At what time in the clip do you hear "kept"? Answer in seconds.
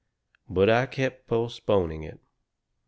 0.87-1.27